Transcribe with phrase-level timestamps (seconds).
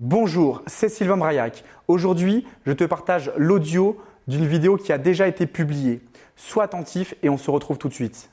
[0.00, 1.64] Bonjour, c'est Sylvain Braillac.
[1.88, 6.00] Aujourd'hui, je te partage l'audio d'une vidéo qui a déjà été publiée.
[6.36, 8.30] Sois attentif et on se retrouve tout de suite.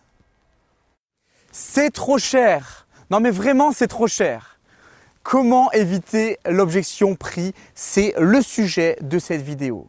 [1.51, 2.85] C'est trop cher.
[3.09, 4.59] Non mais vraiment, c'est trop cher.
[5.23, 7.55] Comment éviter l'objection prix?
[7.73, 9.87] C'est le sujet de cette vidéo.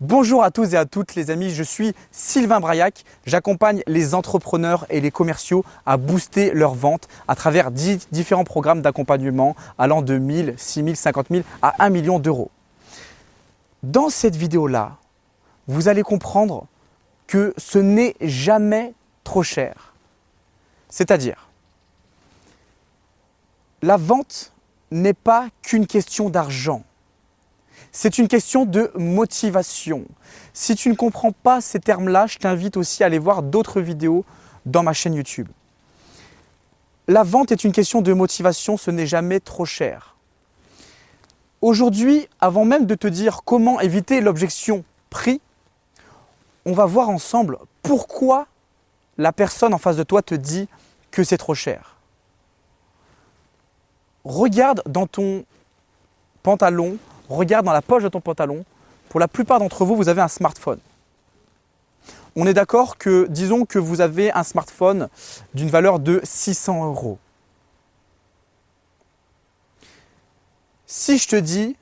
[0.00, 3.04] Bonjour à tous et à toutes les amis, je suis Sylvain Braillac.
[3.26, 9.54] J'accompagne les entrepreneurs et les commerciaux à booster leurs ventes à travers différents programmes d'accompagnement
[9.76, 12.50] allant de 1000, 6000, 50 000 à 1 million d'euros.
[13.82, 14.96] Dans cette vidéo-là,
[15.68, 16.64] vous allez comprendre
[17.26, 19.92] que ce n'est jamais trop cher.
[20.88, 21.50] C'est-à-dire,
[23.82, 24.54] la vente
[24.90, 26.84] n'est pas qu'une question d'argent.
[27.92, 30.04] C'est une question de motivation.
[30.52, 34.24] Si tu ne comprends pas ces termes-là, je t'invite aussi à aller voir d'autres vidéos
[34.64, 35.48] dans ma chaîne YouTube.
[37.08, 40.16] La vente est une question de motivation, ce n'est jamais trop cher.
[41.60, 45.40] Aujourd'hui, avant même de te dire comment éviter l'objection prix,
[46.64, 48.46] on va voir ensemble pourquoi
[49.18, 50.68] la personne en face de toi te dit
[51.10, 51.96] que c'est trop cher.
[54.24, 55.44] Regarde dans ton
[56.42, 56.96] pantalon
[57.36, 58.64] regarde dans la poche de ton pantalon.
[59.08, 60.78] Pour la plupart d'entre vous, vous avez un smartphone.
[62.36, 65.08] On est d'accord que, disons que vous avez un smartphone
[65.54, 67.18] d'une valeur de 600 euros.
[70.86, 71.76] Si je te dis,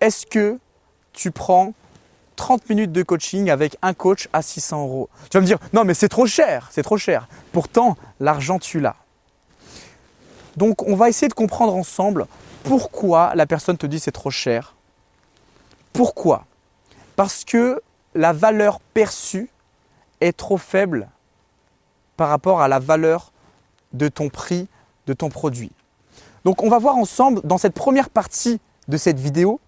[0.00, 0.58] est-ce que
[1.12, 1.72] tu prends
[2.36, 5.08] 30 minutes de coaching avec un coach à 600 euros?
[5.30, 7.28] Tu vas me dire, non mais c'est trop cher, c'est trop cher.
[7.52, 8.96] Pourtant, l'argent tu l'as.
[10.56, 12.26] Donc on va essayer de comprendre ensemble
[12.66, 14.74] pourquoi la personne te dit c'est trop cher?
[15.92, 16.44] Pourquoi?
[17.14, 17.80] Parce que
[18.14, 19.48] la valeur perçue
[20.20, 21.08] est trop faible
[22.16, 23.32] par rapport à la valeur
[23.92, 24.68] de ton prix,
[25.06, 25.70] de ton produit.
[26.44, 29.60] Donc on va voir ensemble dans cette première partie de cette vidéo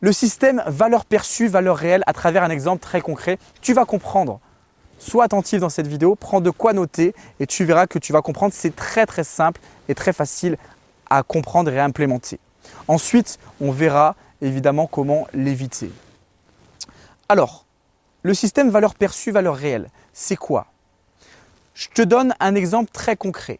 [0.00, 3.38] le système valeur perçue, valeur réelle à travers un exemple très concret.
[3.60, 4.40] Tu vas comprendre.
[4.98, 8.22] Sois attentif dans cette vidéo, prends de quoi noter et tu verras que tu vas
[8.22, 8.54] comprendre.
[8.54, 10.56] C'est très très simple et très facile
[11.10, 12.38] à comprendre et à implémenter.
[12.88, 15.90] Ensuite, on verra évidemment comment l'éviter.
[17.28, 17.66] Alors,
[18.22, 20.66] le système valeur perçue, valeur réelle, c'est quoi?
[21.74, 23.58] Je te donne un exemple très concret.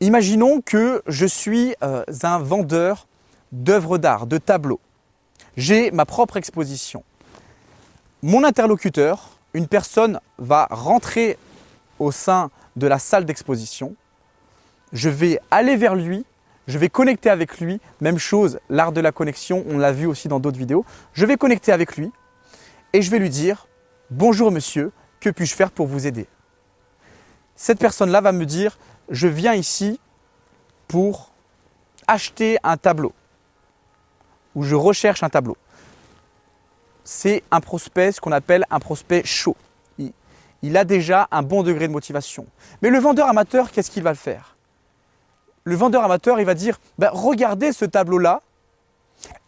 [0.00, 3.06] Imaginons que je suis euh, un vendeur
[3.52, 4.80] d'œuvres d'art, de tableaux.
[5.56, 7.04] J'ai ma propre exposition.
[8.22, 11.38] Mon interlocuteur, une personne, va rentrer
[11.98, 13.94] au sein de la salle d'exposition
[14.94, 16.24] je vais aller vers lui,
[16.66, 17.80] je vais connecter avec lui.
[18.00, 20.86] Même chose, l'art de la connexion, on l'a vu aussi dans d'autres vidéos.
[21.12, 22.10] Je vais connecter avec lui
[22.92, 23.66] et je vais lui dire
[24.10, 26.26] Bonjour monsieur, que puis-je faire pour vous aider?
[27.56, 28.78] Cette personne-là va me dire
[29.10, 30.00] Je viens ici
[30.88, 31.32] pour
[32.06, 33.12] acheter un tableau
[34.54, 35.56] ou je recherche un tableau.
[37.02, 39.56] C'est un prospect, ce qu'on appelle un prospect chaud.
[40.62, 42.46] Il, a déjà un bon degré de motivation.
[42.80, 44.53] Mais le vendeur amateur, qu'est-ce qu'il va faire?
[45.64, 48.42] Le vendeur amateur, il va dire ben, Regardez ce tableau-là,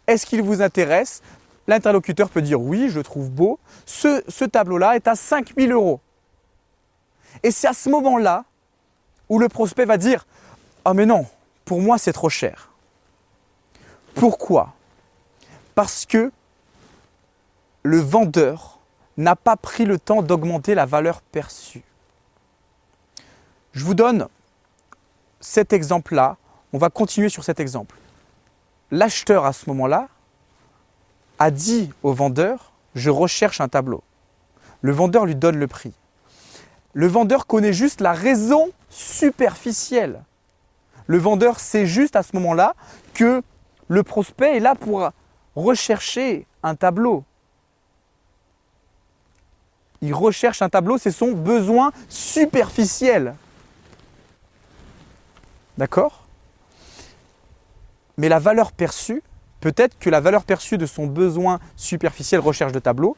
[0.07, 1.21] est-ce qu'il vous intéresse?
[1.67, 3.59] L'interlocuteur peut dire Oui, je trouve beau.
[3.85, 6.01] Ce, tableau-là est à 5000 euros.
[7.43, 8.45] Et c'est à ce moment-là
[9.29, 10.25] où le prospect va dire
[10.85, 11.25] Ah, mais non,
[11.65, 12.71] pour moi, c'est trop cher.
[14.15, 14.73] Pourquoi?
[15.75, 16.31] Parce que
[17.83, 18.79] le vendeur
[19.17, 21.83] n'a pas pris le temps d'augmenter la valeur perçue.
[23.73, 24.27] Je vous donne
[25.39, 26.37] cet exemple-là,
[26.73, 27.95] on va continuer sur cet exemple.
[28.91, 30.07] L'acheteur à ce moment-là
[31.39, 34.03] a dit au vendeur, je recherche un tableau.
[34.81, 35.93] Le vendeur lui donne le prix.
[36.93, 40.23] Le vendeur connaît juste la raison superficielle.
[41.05, 42.75] Le vendeur sait juste à ce moment-là
[43.13, 43.41] que
[43.87, 45.09] le prospect est là pour
[45.55, 47.23] rechercher un tableau.
[50.01, 53.35] Il recherche un tableau, c'est son besoin superficiel.
[55.77, 56.23] D'accord?
[58.17, 59.21] Mais la valeur perçue,
[59.59, 63.15] peut-être que la valeur perçue de son besoin superficiel recherche de tableau,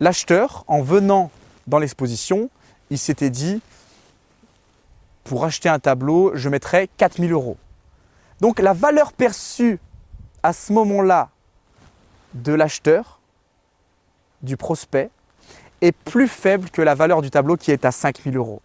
[0.00, 1.30] l'acheteur, en venant
[1.66, 2.50] dans l'exposition,
[2.90, 3.60] il s'était dit,
[5.24, 7.56] pour acheter un tableau, je mettrais 4000 euros.
[8.40, 9.78] Donc la valeur perçue
[10.42, 11.30] à ce moment-là
[12.34, 13.20] de l'acheteur,
[14.42, 15.10] du prospect,
[15.80, 18.60] est plus faible que la valeur du tableau qui est à 5000 euros.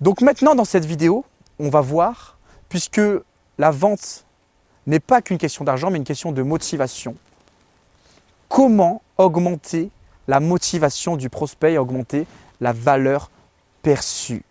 [0.00, 1.24] Donc maintenant dans cette vidéo,
[1.58, 3.00] on va voir, puisque
[3.58, 4.24] la vente
[4.86, 7.16] n'est pas qu'une question d'argent, mais une question de motivation,
[8.48, 9.90] comment augmenter
[10.28, 12.26] la motivation du prospect et augmenter
[12.60, 13.30] la valeur
[13.82, 14.42] perçue?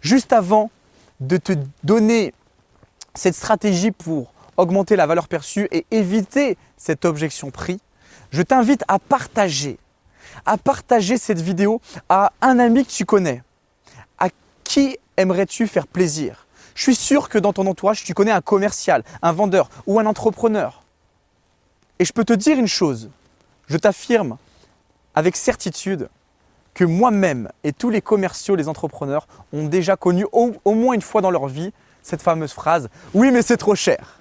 [0.00, 0.70] Juste avant
[1.20, 1.52] de te
[1.84, 2.32] donner
[3.14, 7.80] cette stratégie pour augmenter la valeur perçue et éviter cette objection prix,
[8.30, 9.78] je t'invite à partager,
[10.46, 13.42] à partager cette vidéo à un ami que tu connais.
[14.70, 16.46] Qui aimerais-tu faire plaisir?
[16.76, 20.06] Je suis sûr que dans ton entourage, tu connais un commercial, un vendeur ou un
[20.06, 20.84] entrepreneur.
[21.98, 23.10] Et je peux te dire une chose,
[23.66, 24.36] je t'affirme
[25.16, 26.08] avec certitude
[26.72, 31.02] que moi-même et tous les commerciaux, les entrepreneurs ont déjà connu au, au, moins une
[31.02, 34.20] fois dans leur vie cette fameuse phrase⁇ Oui mais c'est trop cher!⁇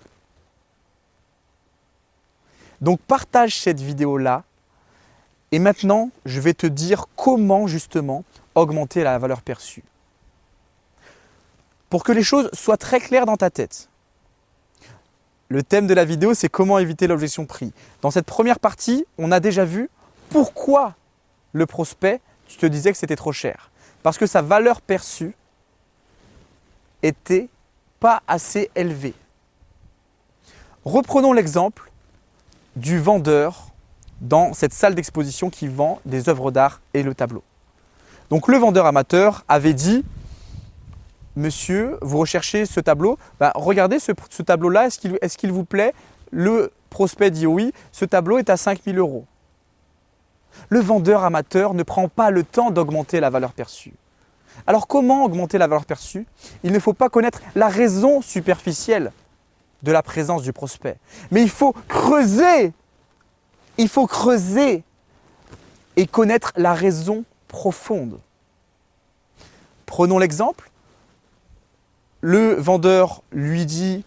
[2.81, 4.45] Donc partage cette vidéo-là
[5.51, 8.23] et maintenant je vais te dire comment justement
[8.55, 9.83] augmenter la valeur perçue.
[11.89, 13.89] Pour que les choses soient très claires dans ta tête.
[15.47, 17.73] Le thème de la vidéo, c'est comment éviter l'objection prix.
[18.01, 19.89] Dans cette première partie, on a déjà vu
[20.29, 20.93] pourquoi
[21.53, 23.71] le prospect, tu te disais que c'était trop cher.
[24.03, 25.33] Parce que sa valeur perçue
[27.01, 27.49] était
[27.99, 29.15] pas assez élevée.
[30.85, 31.91] Reprenons l'exemple
[32.75, 33.69] du vendeur
[34.21, 37.43] dans cette salle d'exposition qui vend des œuvres d'art et le tableau.
[38.29, 40.03] Donc le vendeur amateur avait dit
[41.39, 45.93] Monsieur, vous recherchez ce tableau ben, Regardez ce, tableau-là, est-ce qu'il vous plaît
[46.31, 49.25] Le prospect dit oui, ce tableau est à 5000 euros.
[50.67, 53.93] Le vendeur amateur ne prend pas le temps d'augmenter la valeur perçue.
[54.67, 56.27] Alors comment augmenter la valeur perçue?
[56.63, 59.13] Il ne faut pas connaître la raison superficielle
[59.81, 60.97] de la présence du prospect.
[61.31, 62.73] Mais il faut creuser.
[63.77, 64.83] Il faut creuser
[65.95, 68.19] et connaître la raison profonde.
[69.85, 70.69] Prenons l'exemple.
[72.21, 74.03] Le vendeur lui dit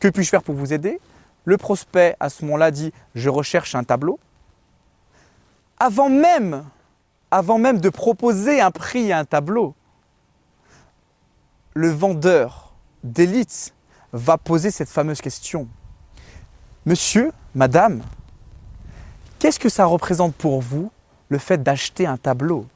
[0.00, 1.00] Que puis-je faire pour vous aider?
[1.44, 4.18] Le prospect, à ce moment-là, dit Je recherche un tableau.
[5.78, 6.64] Avant même,
[7.30, 9.74] de proposer un prix à un tableau,
[11.74, 12.72] le vendeur
[13.04, 13.74] d'élite
[14.12, 15.68] va poser cette fameuse question.
[16.86, 18.02] Monsieur, madame,
[19.38, 20.90] qu'est-ce que ça représente pour vous
[21.28, 22.66] le fait d'acheter un tableau?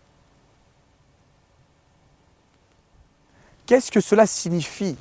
[3.70, 4.96] Qu'est-ce que cela signifie?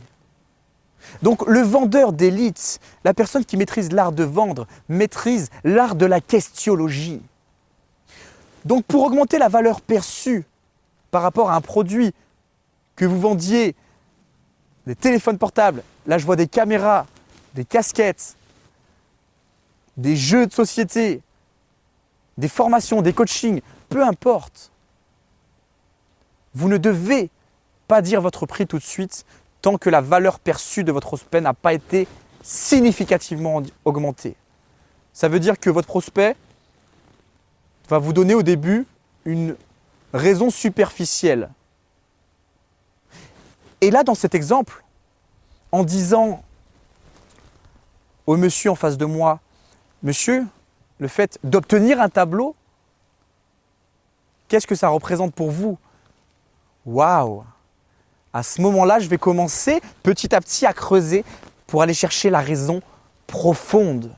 [1.23, 6.21] Donc le vendeur d'élite, la personne qui maîtrise l'art de vendre, maîtrise l'art de la
[6.21, 7.19] questiologie.
[8.65, 10.45] Donc pour augmenter la valeur perçue
[11.09, 12.13] par rapport à un produit
[12.95, 13.75] que vous vendiez
[14.85, 17.07] des téléphones portables, là je vois des caméras,
[17.55, 18.37] des casquettes,
[19.97, 21.23] des jeux de société,
[22.37, 24.71] des formations, des coachings, peu importe.
[26.53, 27.31] Vous ne devez
[27.89, 29.25] pas dire votre prix tout de suite
[29.61, 32.07] tant que la valeur perçue de votre prospect n'a pas été
[32.43, 34.35] significativement augmentée.
[35.11, 36.37] Ça veut dire que votre prospect
[37.89, 38.85] va vous donner au début
[39.25, 39.57] une
[40.13, 41.49] raison superficielle.
[43.81, 44.83] Et là, dans cet exemple,
[45.71, 46.43] en disant
[48.27, 49.39] au monsieur en face de moi,
[50.03, 50.45] monsieur,
[50.99, 52.55] le fait d'obtenir un tableau,
[54.47, 55.79] qu'est-ce que ça représente pour vous?
[56.85, 57.43] Waouh
[58.33, 61.23] À ce moment-là, je vais commencer petit à petit à creuser
[61.67, 62.81] pour aller chercher la raison
[63.27, 64.11] profonde.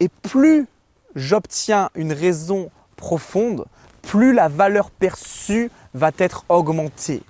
[0.00, 0.66] Et plus
[1.14, 3.64] j'obtiens une raison profonde,
[4.02, 7.22] plus la valeur perçue va être augmentée.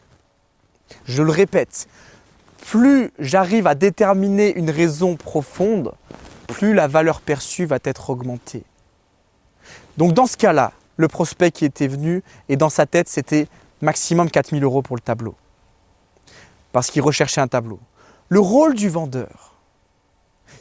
[1.05, 1.89] Je le répète,
[2.67, 5.93] plus j'arrive à déterminer une raison profonde,
[6.49, 8.65] plus la valeur perçue va être augmentée.
[9.97, 13.49] Donc dans ce cas-là, le prospect qui était venu, et dans sa tête, c'était
[13.81, 15.35] maximum 4000 euros pour le tableau.
[16.73, 17.81] Parce qu'il recherchait un tableau.
[18.29, 19.55] Le rôle du vendeur,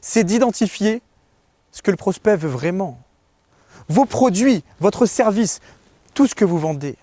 [0.02, 1.02] c'est d'identifier
[1.72, 3.00] ce que le prospect veut vraiment.
[3.90, 5.60] Vos produits, votre service,
[6.14, 6.96] tout ce que vous vendez,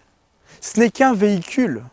[0.61, 1.85] ce n'est qu'un véhicule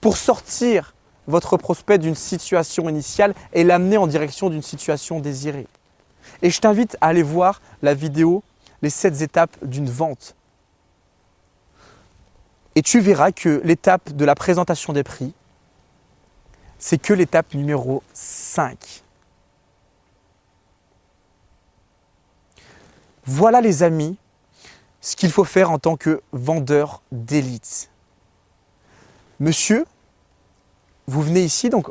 [0.00, 0.94] pour sortir
[1.26, 5.66] votre prospect d'une situation initiale et l'amener en direction d'une situation désirée.
[6.42, 8.42] Et je t'invite à aller voir la vidéo
[8.82, 10.34] Les 7 étapes d'une vente.
[12.76, 15.34] Et tu verras que l'étape de la présentation des prix,
[16.78, 19.02] c'est que l'étape numéro 5.
[23.24, 24.16] Voilà les amis,
[25.00, 27.90] ce qu'il faut faire en tant que vendeur d'élite.
[29.40, 29.84] Monsieur,
[31.06, 31.88] vous venez ici, donc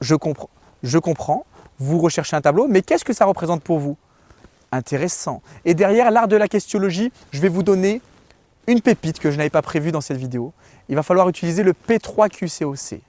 [0.00, 1.46] je, comprends,
[1.78, 3.96] vous recherchez un tableau, mais qu'est-ce que ça représente pour vous?
[4.72, 5.42] Intéressant.
[5.64, 8.00] Et derrière l'art de la questiologie, je vais vous donner
[8.66, 10.52] une pépite que je n'avais pas prévue dans cette vidéo.
[10.88, 13.00] Il va falloir utiliser le P3QCOC.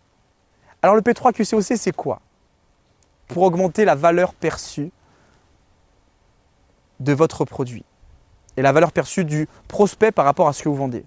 [0.81, 2.21] Alors le P3QCOC, c'est quoi?
[3.27, 4.91] Pour augmenter la valeur perçue
[6.99, 7.83] de votre produit
[8.57, 11.05] et la valeur perçue du prospect par rapport à ce que vous vendez.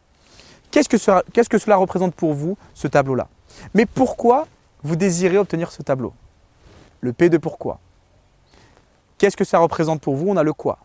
[0.71, 3.29] Qu'est-ce que, cela, représente pour vous, ce tableau-là?
[3.73, 4.47] Mais pourquoi
[4.83, 6.13] vous désirez obtenir ce tableau?
[7.01, 7.81] Le P de pourquoi?
[9.17, 10.29] Qu'est-ce que ça représente pour vous?
[10.29, 10.79] On a le quoi.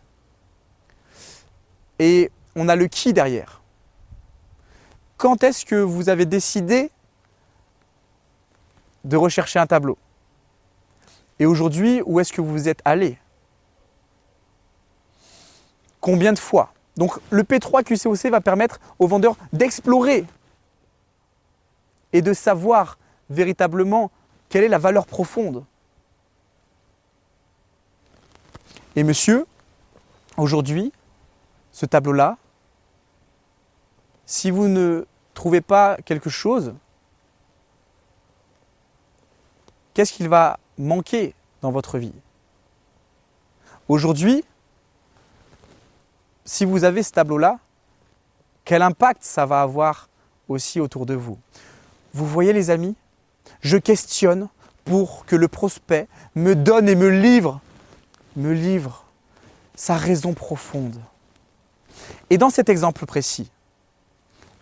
[1.98, 3.62] Et on a le qui derrière.
[5.16, 6.90] Quand est-ce que vous avez décidé
[9.04, 9.98] de rechercher un tableau?
[11.38, 13.18] Et aujourd'hui, où est-ce que vous êtes allé?
[16.00, 16.72] Combien de fois?
[16.96, 20.24] Donc le P3 QCOC va permettre aux vendeurs d'explorer
[22.12, 22.98] et de savoir
[23.30, 24.10] véritablement
[24.48, 25.64] quelle est la valeur profonde.
[28.94, 29.46] Et monsieur,
[30.36, 30.92] aujourd'hui,
[31.72, 32.38] ce tableau-là,
[34.26, 36.74] si vous ne trouvez pas quelque chose,
[39.92, 42.14] qu'est-ce qu'il va manquer dans votre vie?
[43.88, 44.44] Aujourd'hui,
[46.44, 47.58] si vous avez ce tableau-là,
[48.64, 50.08] quel impact ça va avoir
[50.48, 51.38] aussi autour de vous?
[52.12, 52.96] Vous voyez les amis,
[53.60, 54.48] je questionne
[54.84, 57.60] pour que le prospect me donne et me livre,
[58.36, 59.04] me livre
[59.74, 61.00] sa raison profonde.
[62.30, 63.50] Et dans cet exemple précis,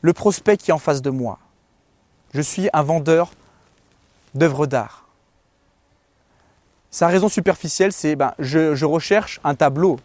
[0.03, 1.39] le prospect qui est en face de moi,
[2.35, 3.31] je suis un vendeur
[4.35, 5.07] d'œuvres d'art.
[6.91, 9.99] Sa raison superficielle, c'est ben, je, je recherche un tableau.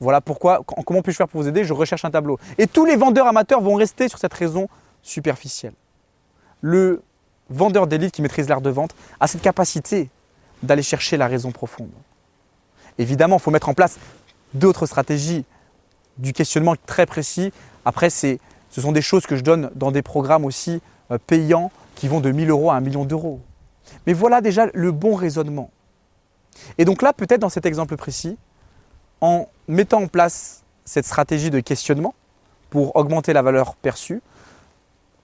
[0.00, 1.64] Voilà pourquoi, comment puis-je faire pour vous aider?
[1.64, 2.38] Je recherche un tableau.
[2.58, 4.68] Et tous les vendeurs amateurs vont rester sur cette raison
[5.02, 5.72] superficielle.
[6.60, 7.02] Le
[7.48, 10.10] vendeur d'élite qui maîtrise l'art de vente a cette capacité
[10.62, 11.90] d'aller chercher la raison profonde.
[12.98, 13.98] Évidemment, il faut mettre en place
[14.52, 15.44] d'autres stratégies
[16.18, 17.52] du questionnement très précis.
[17.86, 18.36] Après, ce
[18.68, 22.32] sont des choses que je donne dans des programmes aussi euh, payants qui vont de
[22.32, 23.40] 1000 euros à 1 million d'euros.
[24.08, 25.70] Mais voilà déjà le bon raisonnement.
[26.78, 28.36] Et donc là, peut-être dans cet exemple précis,
[29.20, 32.16] en mettant en place cette stratégie de questionnement
[32.70, 34.20] pour augmenter la valeur perçue,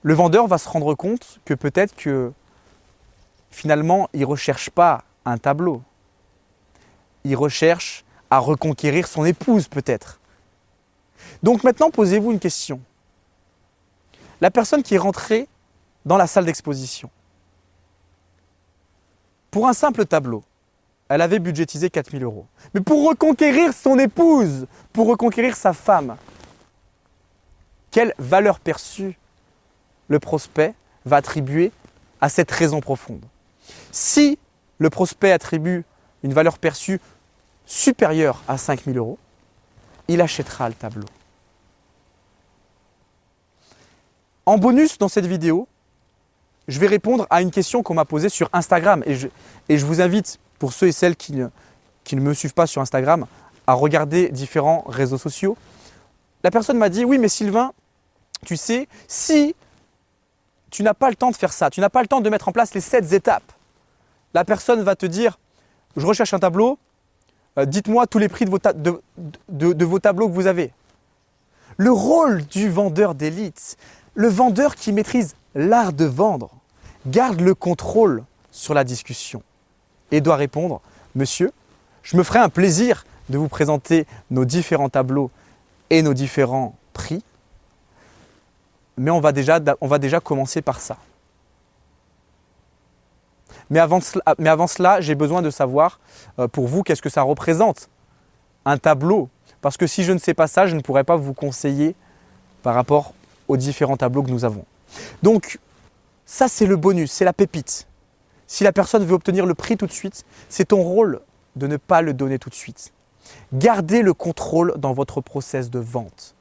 [0.02, 2.32] le vendeur va se rendre compte que peut-être que
[3.50, 5.82] finalement, il ne recherche pas un tableau.
[7.24, 10.20] Il recherche à reconquérir son épouse peut-être.
[11.42, 12.80] Donc maintenant, posez-vous une question.
[14.40, 15.48] La personne qui est rentrée
[16.04, 17.10] dans la salle d'exposition,
[19.50, 20.42] pour un simple tableau,
[21.08, 22.46] elle avait budgétisé 4000 euros.
[22.72, 26.16] Mais pour reconquérir son épouse, pour reconquérir sa femme,
[27.90, 29.18] quelle valeur perçue
[30.08, 30.74] le prospect
[31.04, 31.70] va attribuer
[32.20, 33.24] à cette raison profonde?
[33.90, 34.38] Si
[34.78, 35.84] le prospect attribue
[36.22, 37.00] une valeur perçue
[37.66, 39.18] supérieure à 5000 euros,
[40.08, 41.06] il achètera le tableau.
[44.44, 45.68] En bonus dans cette vidéo,
[46.68, 50.38] je vais répondre à une question qu'on m'a posée sur Instagram et je, vous invite,
[50.58, 51.48] pour ceux et celles qui ne,
[52.04, 53.26] qui ne me suivent pas sur Instagram,
[53.66, 55.56] à regarder différents réseaux sociaux.
[56.42, 57.72] La personne m'a dit, oui mais Sylvain,
[58.44, 59.54] tu sais, si
[60.70, 62.48] tu n'as pas le temps de faire ça, tu n'as pas le temps de mettre
[62.48, 63.52] en place les sept étapes.
[64.34, 65.38] La personne va te dire,
[65.96, 66.78] je recherche un tableau,
[67.58, 68.50] euh, dites-moi tous les prix de
[69.84, 70.72] vos, tableaux que vous avez.
[71.76, 73.76] Le rôle du vendeur d'élite,
[74.14, 76.50] le vendeur qui maîtrise l'art de vendre,
[77.06, 79.42] garde le contrôle sur la discussion
[80.10, 80.80] et doit répondre,
[81.14, 81.50] monsieur,
[82.02, 85.30] je me ferai un plaisir de vous présenter nos différents tableaux
[85.90, 87.22] et nos différents prix
[88.96, 90.96] mais on va déjà commencer par ça.
[93.72, 93.98] Mais avant,
[94.38, 95.98] mais avant cela, j'ai besoin de savoir
[96.38, 97.88] euh, pour vous qu'est-ce que ça représente,
[98.64, 99.28] un tableau?
[99.60, 101.96] Parce que si je ne sais pas ça, je ne pourrais pas vous conseiller
[102.62, 103.14] par rapport
[103.48, 104.64] aux différents tableaux que nous avons.
[105.24, 105.58] Donc,
[106.26, 107.88] ça c'est le bonus, c'est la pépite.
[108.46, 111.20] Si la personne veut obtenir le prix tout de suite, c'est ton rôle
[111.56, 112.92] de ne pas le donner tout de suite.
[113.52, 116.36] Gardez le contrôle dans votre process de vente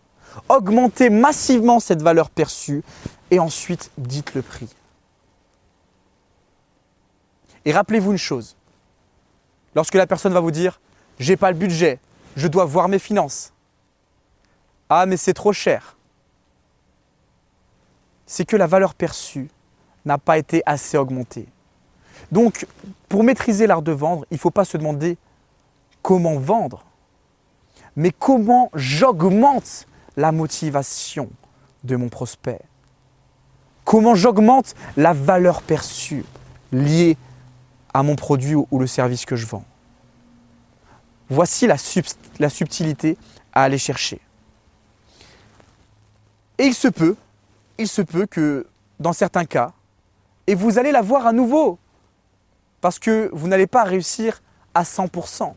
[0.49, 2.83] augmentez massivement cette valeur perçue
[3.31, 4.69] et ensuite dites le prix.
[7.65, 8.55] Et rappelez-vous une chose.
[9.75, 10.79] Lorsque la personne va vous dire
[11.19, 11.99] j'ai pas le budget,
[12.35, 13.53] je dois voir mes finances.
[14.89, 15.97] Ah mais c'est trop cher.
[18.25, 19.49] C'est que la valeur perçue
[20.05, 21.47] n'a pas été assez augmentée.
[22.31, 22.65] Donc
[23.07, 25.17] pour maîtriser l'art de vendre, il ne faut pas se demander
[26.01, 26.83] comment vendre,
[27.95, 29.85] mais comment j'augmente
[30.17, 31.29] la motivation
[31.83, 32.61] de mon prospect
[33.83, 36.23] Comment j'augmente la valeur perçue
[36.71, 37.17] liée
[37.93, 39.65] à mon produit ou le service que je vends
[41.29, 41.77] Voici la,
[42.39, 43.17] la subtilité
[43.53, 44.19] à aller chercher.
[46.57, 47.15] Et il se peut,
[47.77, 48.67] il se peut que
[48.99, 49.71] dans certains cas,
[50.47, 51.79] et vous allez la voir à nouveau,
[52.81, 54.41] parce que vous n'allez pas réussir
[54.73, 55.53] à 100%.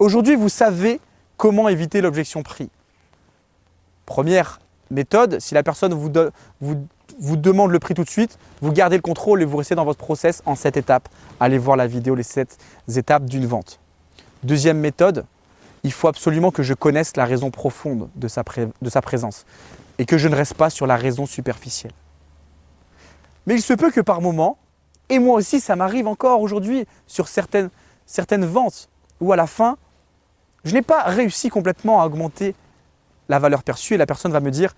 [0.00, 1.00] Aujourd'hui, vous savez
[1.36, 2.70] Comment éviter l'objection prix
[4.06, 4.60] Première
[4.90, 6.10] méthode, si la personne vous,
[6.60, 6.86] vous,
[7.18, 9.84] vous, demande le prix tout de suite, vous gardez le contrôle et vous restez dans
[9.84, 11.08] votre process en 7 étapes.
[11.40, 12.56] Allez voir la vidéo, les 7
[12.96, 13.80] étapes d'une vente.
[14.42, 15.24] Deuxième méthode,
[15.84, 18.42] il faut absolument que je connaisse la raison profonde de sa,
[18.82, 19.44] de sa présence
[19.98, 21.92] et que je ne reste pas sur la raison superficielle.
[23.46, 24.58] Mais il se peut que par moment,
[25.08, 27.70] et moi aussi ça m'arrive encore aujourd'hui sur certaines,
[28.06, 28.88] certaines ventes,
[29.20, 29.76] où à la fin,
[30.64, 32.54] je n'ai pas réussi complètement à augmenter
[33.28, 34.74] la valeur perçue et la personne va me dire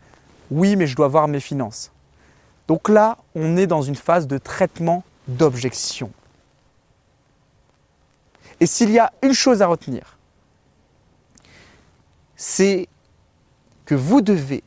[0.50, 1.92] oui mais je dois voir mes finances.
[2.68, 6.10] Donc là, on est dans une phase de traitement d'objection.
[8.58, 10.16] Et s'il y a une chose à retenir,
[12.36, 12.88] c'est
[13.84, 14.62] que vous devez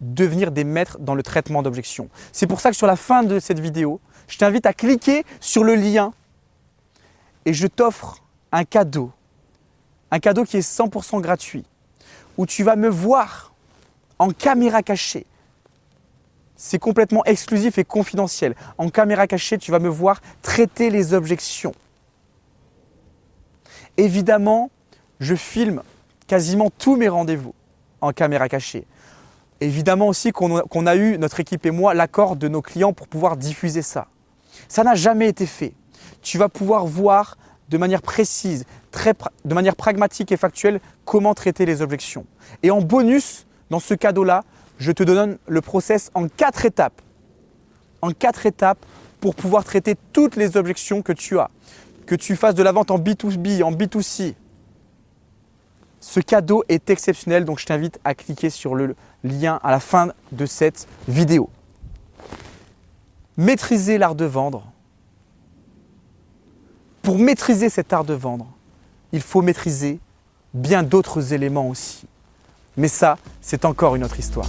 [0.00, 2.08] devenir des maîtres dans le traitement d'objection.
[2.32, 5.64] C'est pour ça que sur la fin de cette vidéo, je t'invite à cliquer sur
[5.64, 6.12] le lien
[7.44, 9.12] et je t'offre un cadeau.
[10.10, 11.64] Un cadeau qui est 100% gratuit,
[12.36, 13.52] où tu vas me voir
[14.18, 15.26] en caméra cachée.
[16.56, 18.54] C'est complètement exclusif et confidentiel.
[18.76, 21.72] En caméra cachée, tu vas me voir traiter les objections.
[23.96, 24.70] Évidemment,
[25.20, 25.82] je filme
[26.26, 27.54] quasiment tous mes rendez-vous
[28.00, 28.86] en caméra cachée.
[29.60, 33.36] Évidemment aussi qu'on a eu, notre équipe et moi, l'accord de nos clients pour pouvoir
[33.36, 34.08] diffuser ça.
[34.68, 35.74] Ça n'a jamais été fait.
[36.22, 37.36] Tu vas pouvoir voir
[37.70, 38.64] de manière précise,
[39.44, 42.26] de manière pragmatique et factuelle comment traiter les objections.
[42.62, 44.44] Et en bonus, dans ce cadeau-là,
[44.78, 47.00] je te donne le process en quatre étapes.
[48.02, 48.84] En quatre étapes
[49.20, 51.50] pour pouvoir traiter toutes les objections que tu as.
[52.06, 54.34] Que tu fasses de la vente en B2B, en B2C,
[56.00, 60.12] ce cadeau est exceptionnel, donc je t'invite à cliquer sur le lien à la fin
[60.32, 61.50] de cette vidéo.
[63.36, 64.66] Maîtriser l'art de vendre.
[67.02, 68.46] Pour maîtriser cet art de vendre,
[69.12, 69.98] il faut maîtriser
[70.52, 72.04] bien d'autres éléments aussi.
[72.76, 74.48] Mais ça, c'est encore une autre histoire.